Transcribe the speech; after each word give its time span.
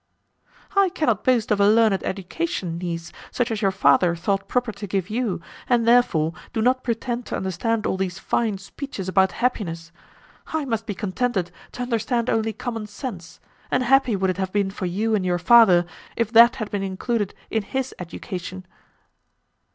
"I 0.75 0.89
cannot 0.89 1.23
boast 1.23 1.51
of 1.51 1.59
a 1.59 1.69
learned 1.69 2.01
education, 2.03 2.79
niece, 2.79 3.11
such 3.29 3.51
as 3.51 3.61
your 3.61 3.69
father 3.69 4.15
thought 4.15 4.47
proper 4.47 4.71
to 4.71 4.87
give 4.87 5.11
you, 5.11 5.41
and, 5.69 5.87
therefore, 5.87 6.33
do 6.53 6.59
not 6.63 6.83
pretend 6.83 7.27
to 7.27 7.37
understand 7.37 7.85
all 7.85 7.97
these 7.97 8.17
fine 8.17 8.57
speeches 8.57 9.07
about 9.07 9.33
happiness. 9.33 9.91
I 10.47 10.65
must 10.65 10.87
be 10.87 10.95
contented 10.95 11.51
to 11.73 11.83
understand 11.83 12.31
only 12.31 12.51
common 12.51 12.87
sense, 12.87 13.39
and 13.69 13.83
happy 13.83 14.15
would 14.15 14.31
it 14.31 14.37
have 14.37 14.51
been 14.51 14.71
for 14.71 14.87
you 14.87 15.13
and 15.13 15.23
your 15.23 15.37
father, 15.37 15.85
if 16.15 16.31
that 16.31 16.55
had 16.55 16.71
been 16.71 16.81
included 16.81 17.35
in 17.51 17.61
his 17.61 17.93
education." 17.99 18.65